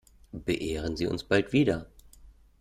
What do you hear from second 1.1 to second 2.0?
bald wieder!